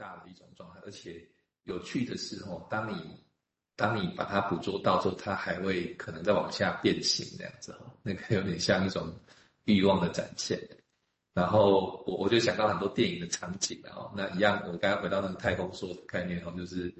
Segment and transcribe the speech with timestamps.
[0.00, 1.22] 大的一种状态，而且
[1.64, 2.96] 有趣的是哦，当你
[3.76, 9.12] 当你把它捕捉到之后，它还会可能再往下变形这样子哦，那个有点像一种
[9.64, 10.58] 欲望的展现。
[11.32, 16.92] 然后我我就想到很多电影的场景哦，那一样，我刚刚回到那个太空梭的概念哦，就是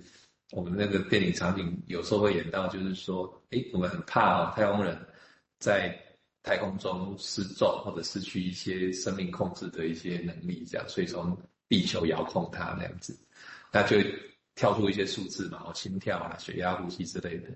[0.52, 4.96] 我们那个电影场景有时候会演到，就是说，诶，我们很怕哦，太空人
[5.58, 5.98] 在
[6.42, 11.36] 太空中失重或者失去一些生命控制的一些能力，这样，所以从
[11.70, 13.16] 地球遥控它那样子，
[13.72, 13.96] 那就
[14.54, 17.48] 跳出一些数字嘛，哦，心跳啊、血压、呼吸之类的。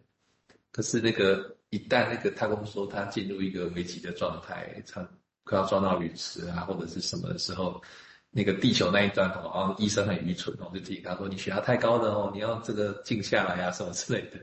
[0.72, 5.06] 可是那个一旦那个太空梭它进入一个危急的状态，它
[5.42, 7.82] 快要撞到陨石啊，或者是什么的时候，
[8.30, 14.38] 那个地球那一端哦，医生很愚蠢哦，就提醒他说，你血压太高了哦，你要这个静下来啊，什么之类的。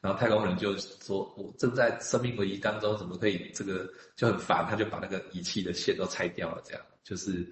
[0.00, 7.44] 然后太空人就说：“我正在生命危机当中，怎么可以这个就很烦？”他就把那个仪器的线都拆掉了，这样就是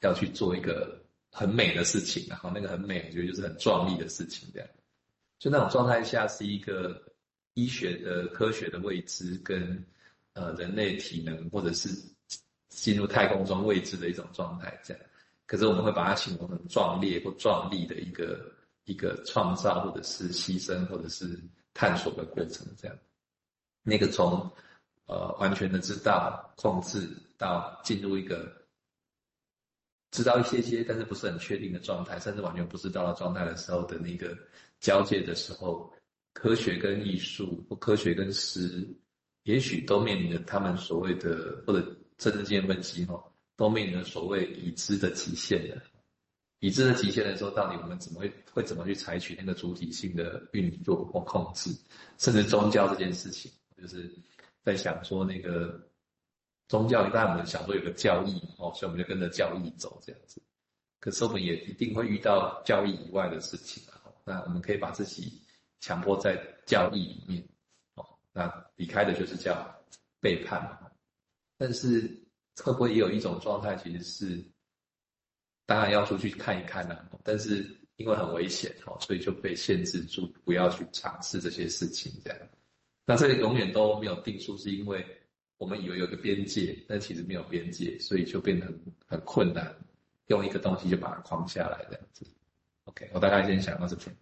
[0.00, 0.98] 要去做一个
[1.30, 2.26] 很美的事情。
[2.28, 4.48] 然后那个很美，我觉得就是很壮丽的事情。
[4.52, 4.68] 这样，
[5.38, 7.02] 就那种状态下是一个
[7.54, 9.84] 医学的科学的未知，跟
[10.34, 11.88] 呃人类体能或者是
[12.68, 14.78] 进入太空中未知的一种状态。
[14.84, 15.02] 这样，
[15.46, 18.52] 可是我们会把它形容成壮烈或壮丽的一个
[18.84, 21.38] 一个创造，或者是牺牲，或者是。
[21.74, 22.98] 探索的过程，这样，
[23.84, 24.50] 那个从
[25.06, 28.52] 呃完全的知道控制到进入一个
[30.10, 34.36] 知道一些些，但是不是很确定的状态，甚至完全不知道的状态的时候的那个
[34.80, 35.92] 交界的时候，
[36.32, 38.86] 科学跟艺术或科学跟诗，
[39.44, 43.22] 也许都面临着他们所谓的或者政治经验分析哈，
[43.56, 45.80] 都面临着所谓已知的极限的。
[46.60, 51.70] 已知的极限的时候，到底我们怎么会会怎么去采取那个主体性的运作或控制，
[52.18, 53.48] 甚至宗教这件事情，
[53.80, 54.10] 就是
[54.64, 55.80] 在想说那个
[56.68, 60.40] 宗教一般我们想说有个教义哦，所以我们就跟着教义走这样子。
[61.00, 64.00] 可是我们也一定会遇到教义以外的事情啊。
[64.24, 65.42] 那我们可以把自己
[65.80, 67.48] 强迫在教义里面
[67.94, 69.66] 哦，那离开的就是叫
[70.20, 70.78] 背叛嘛。
[71.56, 72.02] 但是
[72.62, 74.44] 会不会也有一种状态，其实是？
[75.66, 82.10] 当然要出去看一看啦，但是因为很危险哦，所以就被限制住，不要去尝试这些事情。
[82.24, 82.38] 这样，
[83.04, 85.04] 那这里永远都没有定数，是因为
[85.58, 89.76] 我们以为有个边界，但其实没有边界，所以就变得很很困难，
[90.28, 92.24] 用一个东西就把它框下来这样子。
[92.84, 94.16] OK，我大概先想到这边。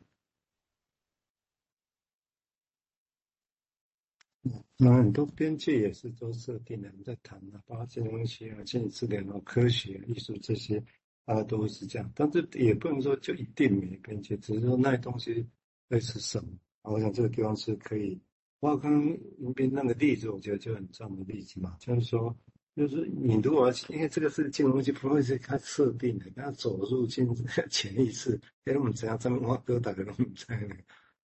[4.77, 10.83] 那很多边界也是都设定的，我们在谈的，包括这些东西啊，心理治疗、科学、艺术这些。
[11.25, 15.45] 大家都会是这样，但是也不能说就一定没边界，只是说那些东西
[15.89, 16.57] 会是什么。
[16.83, 18.19] 我想这个地方是可以。
[18.61, 22.37] 我刚刚边那个例子，我觉得就很重要的例子嘛，就是说，
[22.75, 27.29] 就是你如果因为这个是进入东西，不会是他设定的， 他走入进
[27.71, 28.33] 潜意识，
[28.65, 30.77] 因为我们怎样这么话都大概都不在那个，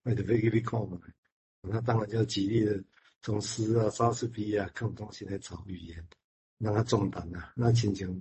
[0.05, 1.01] 为的飞机被扣嘛，
[1.63, 2.83] 那当然就要极力的
[3.23, 6.07] 从诗啊、莎士比亚各种东西来找语言，
[6.59, 8.21] 让他中弹啊，那亲情。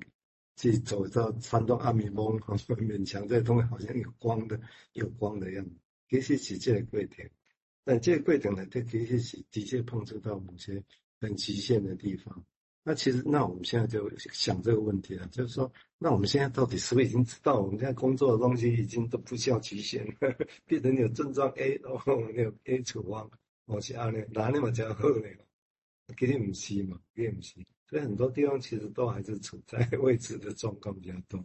[0.58, 2.38] 去走到山东阿米翁，
[2.78, 4.60] 勉强这东西好像有光的，
[4.94, 5.72] 有光的样子。
[6.08, 7.28] 其实是这个过程，
[7.84, 10.84] 但这个过程呢，它其实是的确碰触到某些
[11.20, 12.46] 很极限的地方。
[12.84, 23.30] 那其实，那我们现在就想这个问题了，就是说，那我们现在到底是不是已经知道，我们现在工作的东西已经都不需要极限了， 变成有症状 A 然哦，有 A 处方，
[23.66, 25.28] 我是按呢，哪那么讲好呢？
[26.18, 27.56] 其实不是嘛，其实不是。
[27.88, 31.44] 所以很多地方其实都还是处在未知的状况比较多。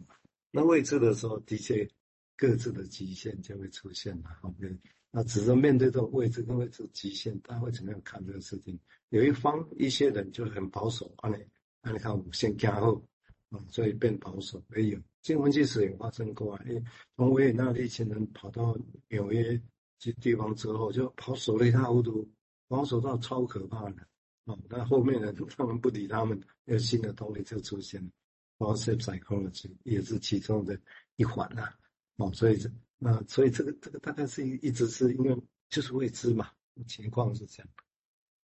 [0.49, 1.87] 那未知的时候，的确
[2.35, 4.39] 各自的极限就会出现了。
[4.41, 4.75] OK，
[5.17, 8.77] 那只是面对这个位置跟位置极限，他会怎么样看这个事情？
[9.09, 11.35] 有一方一些人就很保守，啊，你
[11.81, 13.03] 啊，你看我们先加厚
[13.49, 14.63] 啊，所以变保守。
[14.67, 16.79] 没有新闻纪实也发生过啊，诶，
[17.15, 18.77] 从维也纳的一群人跑到
[19.09, 19.59] 纽约
[19.97, 22.29] 这地方之后，就保守了一塌糊涂，
[22.67, 24.07] 保守到超可怕的。
[24.45, 25.33] 啊，那后面呢？
[25.57, 28.11] 他们不理他们，有新的东西就出现了。
[28.59, 30.79] Positive psychology 也是其中的
[31.15, 31.73] 一环呐。
[32.17, 35.37] 哦，所以这那所以这个这个大概是一一直是因为
[35.69, 36.51] 就是未知嘛，
[36.87, 37.69] 情况是这样。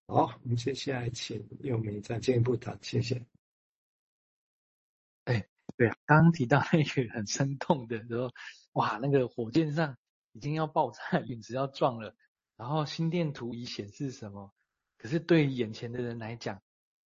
[0.07, 3.27] 好，我们接下来请佑铭再进一步谈，谢谢。
[5.25, 5.47] 哎，
[5.77, 8.33] 对啊，刚刚提到那个很生动的时候，
[8.73, 9.99] 哇，那个火箭上
[10.33, 12.17] 已经要爆炸，陨石要撞了，
[12.57, 14.55] 然后心电图已显示什么？
[14.97, 16.63] 可是对于眼前的人来讲，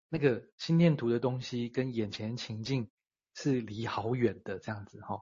[0.08, 2.90] 那个心电图的东西跟眼前情境
[3.34, 5.22] 是离好远的这样子哈。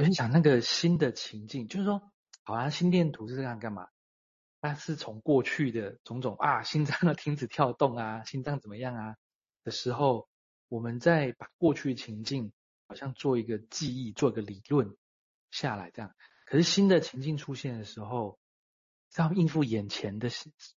[0.00, 2.00] 我很想那个新的情境，就是说，
[2.42, 3.86] 好啊，心电图是这样干嘛？
[4.62, 9.16] 那是从过去的种种啊，心脏的停止跳动啊，心脏怎么样啊
[9.62, 10.26] 的时候，
[10.68, 12.50] 我们再把过去情境
[12.88, 14.96] 好像做一个记忆，做一个理论，
[15.50, 16.14] 下来这样。
[16.46, 18.38] 可是新的情境出现的时候，
[19.18, 20.30] 要应付眼前的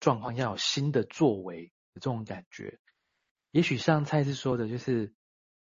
[0.00, 2.78] 状况，要有新的作为的这种感觉。
[3.50, 5.12] 也许像蔡司说的，就是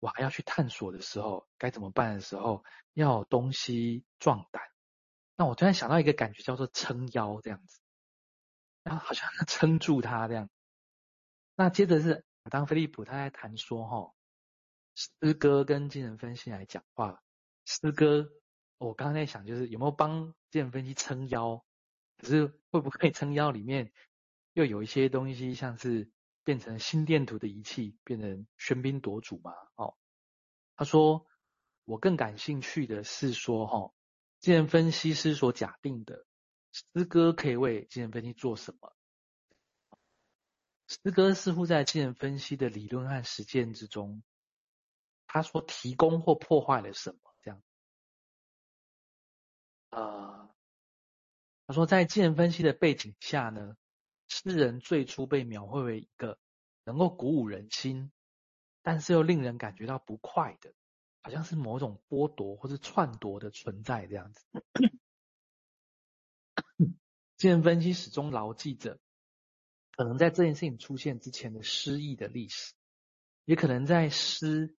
[0.01, 2.65] 我还要去探索的时候，该怎么办的时候，
[2.95, 4.63] 要有东西壮胆。
[5.37, 7.81] 那我突然想到一个感觉，叫做撑腰这样子，
[8.83, 10.51] 然后好像撑住他这样。
[11.55, 14.15] 那接着是当菲利普他在谈说，哈，
[14.95, 17.23] 诗歌跟精神分析来讲话。
[17.67, 18.29] 诗歌，
[18.79, 21.65] 我刚刚在想，就是有没有帮精神分析撑腰？
[22.19, 23.93] 可是会不会撑腰里面
[24.53, 26.11] 又有一些东西，像是
[26.45, 29.53] 变成心电图的仪器，变成喧宾夺主嘛？
[29.75, 29.97] 哦，
[30.77, 31.27] 他说，
[31.85, 33.93] 我更感兴趣的是说，哈。
[34.41, 36.25] 精神分析师所假定的
[36.73, 38.97] 诗歌可以为精神分析做什么？
[40.87, 44.23] 诗歌似乎在精神分析的理论和实践之中，
[45.27, 47.35] 他说提供或破坏了什么？
[47.43, 47.63] 这样，
[49.91, 50.55] 呃，
[51.67, 53.77] 他说在精神分析的背景下呢，
[54.43, 56.39] 诗人最初被描绘为一个
[56.85, 58.11] 能够鼓舞人心，
[58.83, 60.73] 但是又令人感觉到不快的。
[61.23, 64.43] 好像是某种剥夺或是篡夺的存在这样子。
[67.37, 68.99] 精神分析始终牢记着，
[69.91, 72.73] 可能在这件事情出现之前的诗意的历史，
[73.45, 74.75] 也可能在诗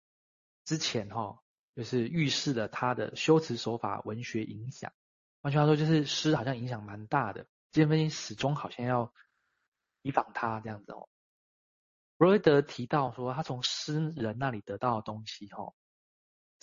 [0.65, 1.43] 之前哈，
[1.75, 4.91] 就是预示了他的修辞手法、文学影响。
[5.43, 7.45] 换句话说，就是诗好像影响蛮大的。
[7.69, 9.13] 精神分析始终好像要
[10.01, 11.09] 提防他这样子哦。
[12.17, 15.73] 弗洛伊德提到说，他从诗人那里得到的东西哈。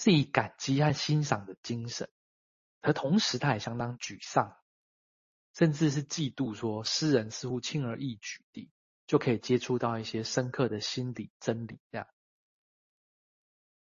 [0.01, 2.09] 是以感激和欣赏的精神，
[2.81, 4.57] 而同时他也相当沮丧，
[5.55, 8.71] 甚至是嫉妒，说诗人似乎轻而易举地
[9.09, 11.81] 就可以接触到一些深刻的心理真理。
[11.91, 12.07] 这样，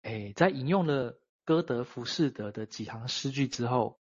[0.03, 3.99] 哎，在引用了歌德、浮士德的几行诗句之后，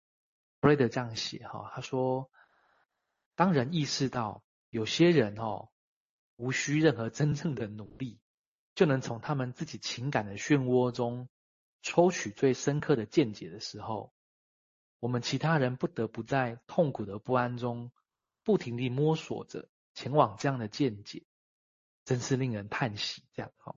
[0.62, 2.30] 弗雷德这样写哈，他说：
[3.34, 5.70] 当人意识到有些人哦，
[6.36, 8.20] 无需任何真正的努力，
[8.74, 11.28] 就能从他们自己情感的漩涡中。
[11.80, 14.12] 抽取最深刻的见解的时候，
[14.98, 17.92] 我们其他人不得不在痛苦的不安中，
[18.42, 21.24] 不停地摸索着前往这样的见解，
[22.04, 23.22] 真是令人叹息。
[23.32, 23.76] 这样好，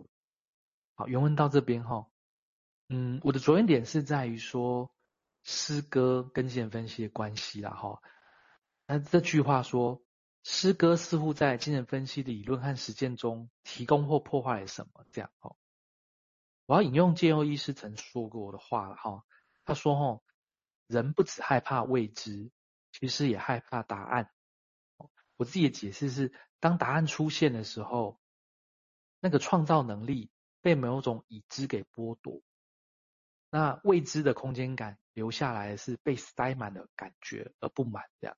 [0.95, 2.07] 好，原文到这边哈，
[2.89, 4.91] 嗯，我的着眼点是在于说
[5.43, 8.01] 诗歌跟精神分析的关系啦哈。
[8.87, 10.03] 那这句话说，
[10.43, 15.05] 诗歌似乎在精神分析的理论和实践中提供或破坏了什么？
[15.11, 15.55] 这样哈。
[16.65, 19.23] 我要引用建佑医师曾说过的话了哈，
[19.65, 20.23] 他说：“哈，
[20.87, 22.49] 人不只害怕未知，
[22.91, 24.31] 其实也害怕答案。”
[25.37, 28.19] 我自己的解释是，当答案出现的时候，
[29.19, 32.41] 那个创造能力被某种已知给剥夺，
[33.49, 38.37] 那未知的空间感留下来是被塞满的感觉而不满这样。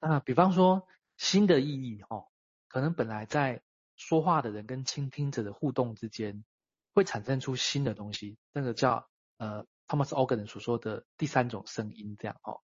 [0.00, 2.26] 那比方说新的意义哈，
[2.68, 3.62] 可能本来在。
[3.98, 6.44] 说话的人跟倾听者的互动之间，
[6.92, 9.08] 会产生出新的东西，那个叫
[9.38, 12.60] 呃 Thomas Organ 所说的第三种声音，这样哦。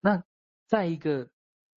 [0.00, 0.22] 那
[0.66, 1.30] 在一个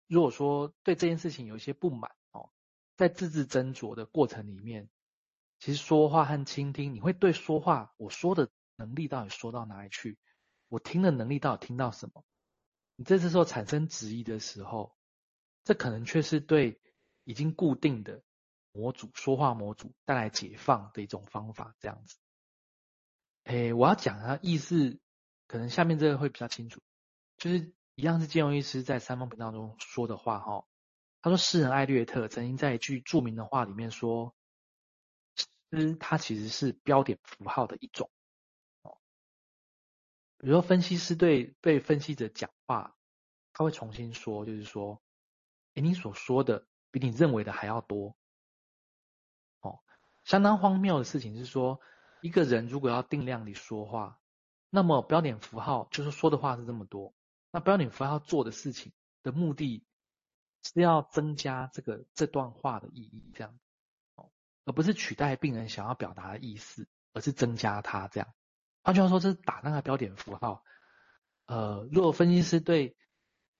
[0.07, 2.51] 如果说对这件事情有一些不满哦，
[2.97, 4.89] 在字字斟酌的过程里面，
[5.57, 10.19] 其实说话和倾听，你会对说话我说的能力到底说到哪里去？
[10.67, 12.25] 我听的能力到底听到什么？
[13.01, 14.95] 你这次时候产生质疑的时候，
[15.63, 16.79] 这可能却是对。
[17.23, 18.23] 已经固定的
[18.71, 22.17] 模组，说话模组带来解放的一种方法，这样子。
[23.43, 24.99] 诶，我要讲啊，意思
[25.47, 26.81] 可能下面这个会比较清楚，
[27.37, 30.65] 就是一样是建佑医师在三方频道中说的话哈。
[31.21, 34.35] 他说，诗人艾略特曾经在一句著名的话里面说，
[35.69, 38.09] 诗它其实是标点符号的一种。
[40.41, 42.95] 比如说分析师对被分析者讲话，
[43.53, 45.01] 他会重新说，就是说，
[45.75, 46.67] 诶，你所说的。
[46.93, 48.17] 比你认为的还要多，
[49.61, 49.79] 哦，
[50.25, 51.79] 相当荒谬的事情是说，
[52.19, 54.19] 一个人如果要定量地说话，
[54.69, 57.15] 那么标点符号就是说的话是这么多，
[57.49, 58.91] 那标点符号做的事情
[59.23, 59.85] 的目的
[60.63, 63.57] 是要增加这个这段话的意义，这样，
[64.15, 64.29] 哦，
[64.65, 68.33] 而不是取代病人想要表达的意思，而是增加它这样。
[68.83, 70.63] 换句话说，这是打那个标点符号。
[71.45, 72.95] 呃，如果分析师对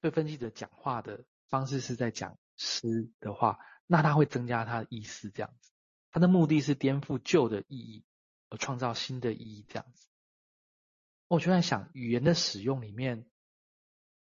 [0.01, 2.38] 对分析者讲话的方式是在讲。
[2.63, 5.72] 诗的话，那它会增加它的意思，这样子。
[6.12, 8.06] 它的目的是颠覆旧的意义，
[8.50, 10.08] 而创造新的意义，这样子。
[11.28, 13.25] 我就在想，语言的使用里面，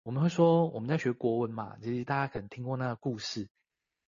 [0.02, 3.48] 我们会说我们在学国文嘛，其实大家可能听过那个故事，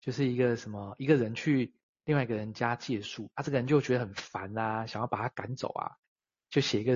[0.01, 5.97] 就是一个什么一个人去另外一个人家借宿，他、啊、这个人就觉得很烦啊，想要把他赶走啊，
[6.57, 6.95] 就写一个什